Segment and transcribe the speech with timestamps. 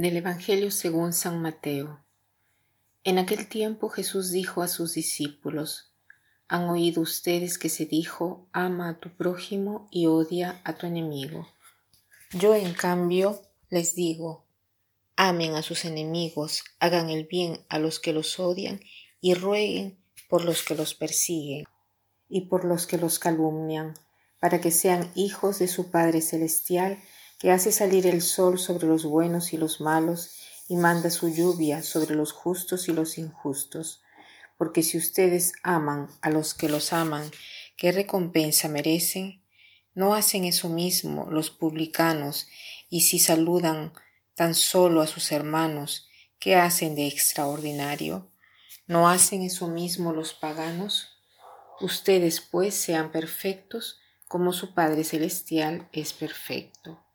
[0.00, 2.04] Del Evangelio según San Mateo.
[3.02, 5.92] En aquel tiempo Jesús dijo a sus discípulos,
[6.46, 11.48] Han oído ustedes que se dijo, ama a tu prójimo y odia a tu enemigo.
[12.30, 14.46] Yo en cambio les digo,
[15.16, 18.78] amen a sus enemigos, hagan el bien a los que los odian
[19.20, 21.64] y rueguen por los que los persiguen
[22.28, 23.94] y por los que los calumnian,
[24.38, 27.02] para que sean hijos de su Padre Celestial,
[27.38, 30.34] que hace salir el sol sobre los buenos y los malos,
[30.68, 34.02] y manda su lluvia sobre los justos y los injustos.
[34.58, 37.30] Porque si ustedes aman a los que los aman,
[37.76, 39.42] ¿qué recompensa merecen?
[39.94, 42.48] ¿No hacen eso mismo los publicanos?
[42.90, 43.92] Y si saludan
[44.34, 48.30] tan solo a sus hermanos, ¿qué hacen de extraordinario?
[48.86, 51.18] ¿No hacen eso mismo los paganos?
[51.80, 57.07] Ustedes pues sean perfectos como su Padre Celestial es perfecto.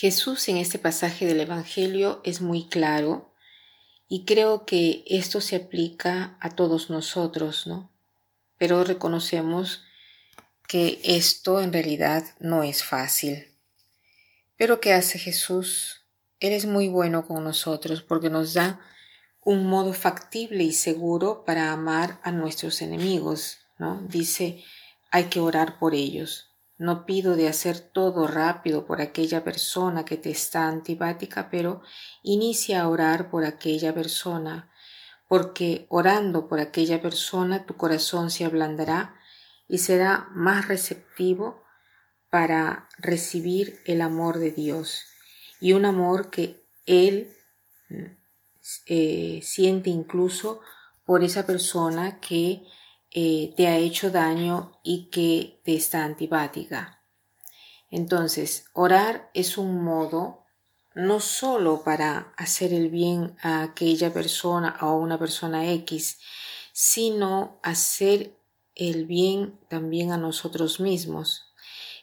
[0.00, 3.34] Jesús en este pasaje del Evangelio es muy claro
[4.08, 7.92] y creo que esto se aplica a todos nosotros, ¿no?
[8.56, 9.84] Pero reconocemos
[10.66, 13.52] que esto en realidad no es fácil.
[14.56, 16.06] Pero ¿qué hace Jesús?
[16.38, 18.80] Él es muy bueno con nosotros porque nos da
[19.42, 24.00] un modo factible y seguro para amar a nuestros enemigos, ¿no?
[24.08, 24.64] Dice,
[25.10, 26.49] hay que orar por ellos.
[26.80, 31.82] No pido de hacer todo rápido por aquella persona que te está antipática, pero
[32.22, 34.72] inicia a orar por aquella persona,
[35.28, 39.14] porque orando por aquella persona tu corazón se ablandará
[39.68, 41.62] y será más receptivo
[42.30, 45.04] para recibir el amor de Dios.
[45.60, 47.30] Y un amor que Él
[48.86, 50.62] eh, siente incluso
[51.04, 52.62] por esa persona que
[53.12, 57.02] eh, te ha hecho daño y que te está antipática.
[57.90, 60.44] Entonces, orar es un modo
[60.94, 66.18] no solo para hacer el bien a aquella persona o a una persona X,
[66.72, 68.36] sino hacer
[68.74, 71.52] el bien también a nosotros mismos.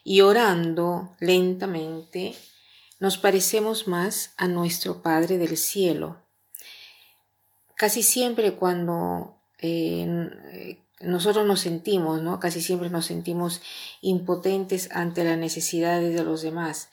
[0.04, 2.34] Y orando lentamente,
[3.00, 6.22] nos parecemos más a nuestro Padre del Cielo.
[7.74, 12.40] Casi siempre cuando eh, nosotros nos sentimos, ¿no?
[12.40, 13.60] Casi siempre nos sentimos
[14.00, 16.90] impotentes ante las necesidades de los demás,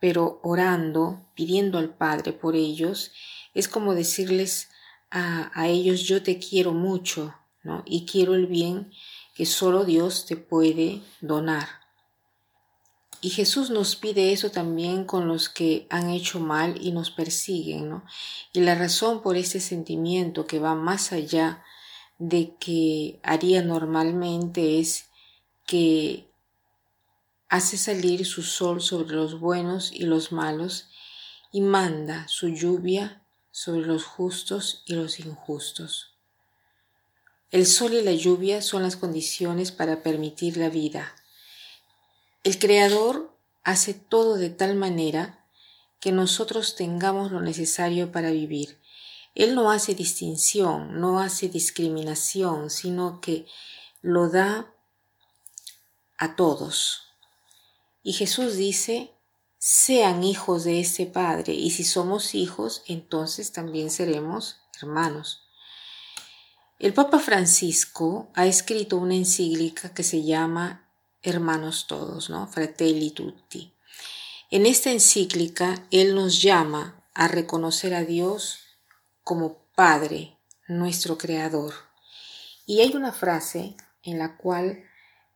[0.00, 3.12] pero orando, pidiendo al Padre por ellos,
[3.54, 4.68] es como decirles
[5.10, 7.82] a, ellos yo te quiero mucho, ¿no?
[7.86, 8.92] Y quiero el bien
[9.34, 11.68] que solo Dios te puede donar.
[13.22, 17.88] Y Jesús nos pide eso también con los que han hecho mal y nos persiguen,
[17.88, 18.04] ¿no?
[18.52, 21.75] Y la razón por ese sentimiento que va más allá de
[22.18, 25.06] que haría normalmente es
[25.66, 26.28] que
[27.48, 30.88] hace salir su sol sobre los buenos y los malos
[31.52, 36.14] y manda su lluvia sobre los justos y los injustos.
[37.50, 41.14] El sol y la lluvia son las condiciones para permitir la vida.
[42.42, 43.32] El Creador
[43.62, 45.44] hace todo de tal manera
[46.00, 48.78] que nosotros tengamos lo necesario para vivir
[49.36, 53.46] él no hace distinción, no hace discriminación, sino que
[54.00, 54.72] lo da
[56.16, 57.02] a todos.
[58.02, 59.12] Y Jesús dice,
[59.58, 65.42] sean hijos de ese Padre, y si somos hijos, entonces también seremos hermanos.
[66.78, 70.88] El Papa Francisco ha escrito una encíclica que se llama
[71.22, 72.46] Hermanos Todos, ¿no?
[72.46, 73.74] Fratelli Tutti.
[74.50, 78.65] En esta encíclica él nos llama a reconocer a Dios
[79.26, 80.36] como Padre,
[80.68, 81.74] nuestro Creador.
[82.64, 84.84] Y hay una frase en la cual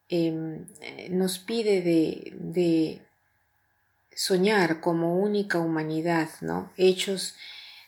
[0.09, 0.65] em,
[1.11, 3.03] nos pide de, de,
[4.15, 6.73] soñar como única humanidad, ¿no?
[6.77, 7.35] Hechos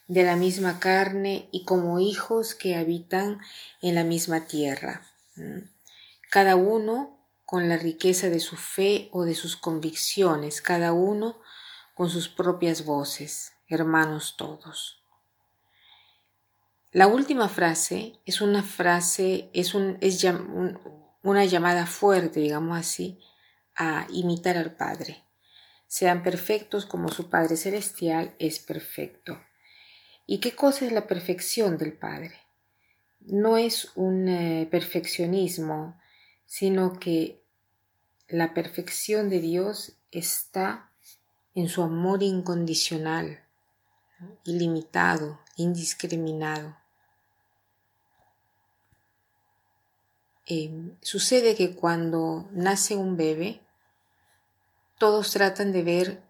[0.09, 3.39] de la misma carne y como hijos que habitan
[3.81, 5.07] en la misma tierra.
[6.31, 11.41] Cada uno con la riqueza de su fe o de sus convicciones, cada uno
[11.95, 15.02] con sus propias voces, hermanos todos.
[16.93, 20.23] La última frase es una frase, es, un, es
[21.23, 23.19] una llamada fuerte, digamos así,
[23.75, 25.25] a imitar al Padre.
[25.87, 29.41] Sean perfectos como su Padre Celestial es perfecto.
[30.27, 32.35] ¿Y qué cosa es la perfección del Padre?
[33.21, 35.99] No es un eh, perfeccionismo,
[36.45, 37.43] sino que
[38.29, 40.91] la perfección de Dios está
[41.55, 43.47] en su amor incondicional,
[44.45, 46.82] ilimitado, indiscriminado.
[50.47, 53.61] Em, sucede que cuando nace un bebé,
[54.99, 56.23] todos tratan de ver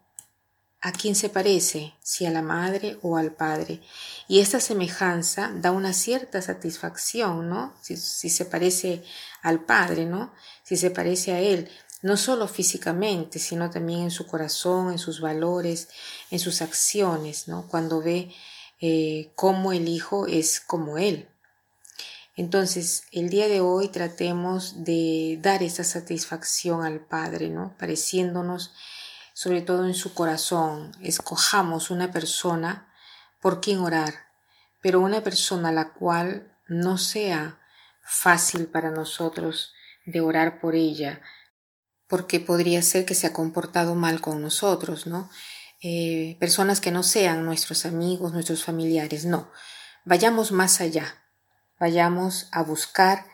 [0.83, 3.81] a quién se parece, si a la madre o al padre.
[4.27, 7.73] Y esta semejanza da una cierta satisfacción, ¿no?
[7.81, 9.01] Si, se parece
[9.41, 10.33] al padre, ¿no?
[10.63, 11.69] Si se parece a él,
[12.01, 15.87] no solo físicamente, sino también en su corazón, en sus valores,
[16.31, 17.65] en sus acciones, ¿no?
[17.67, 18.33] Cuando ve
[18.81, 21.29] eh, cómo el hijo es como él.
[22.35, 27.75] Entonces, el día de hoy tratemos de dar esa satisfacción al Padre, ¿no?
[27.77, 28.73] Pareciéndonos
[29.33, 32.87] sobre todo en su corazón, escojamos una persona
[33.41, 34.13] por quien orar,
[34.81, 37.59] pero una persona la cual no sea
[38.03, 39.73] fácil para nosotros
[40.05, 41.21] de orar por ella,
[42.07, 45.29] porque podría ser que se ha comportado mal con nosotros, ¿no?
[45.81, 49.51] Eh, personas que no sean nuestros amigos, nuestros familiares, no.
[50.05, 51.22] Vayamos más allá,
[51.79, 53.25] vayamos a buscar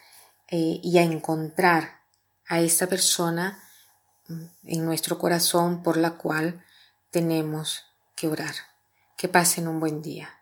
[0.47, 2.01] eh, y a encontrar
[2.47, 3.63] a esta persona
[4.63, 6.63] en nuestro corazón por la cual
[7.11, 8.55] tenemos que orar.
[9.17, 10.38] Que pasen un buen día.